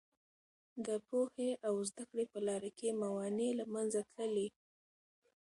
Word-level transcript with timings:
د 0.85 0.87
پوهې 1.07 1.49
او 1.67 1.75
زده 1.89 2.03
کړې 2.09 2.25
په 2.33 2.39
لاره 2.47 2.69
کې 2.77 2.97
موانع 3.01 3.49
له 3.59 3.65
منځه 3.73 4.01
تللي. 4.13 4.47